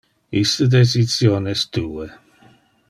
[0.39, 2.11] Iste decision es tue.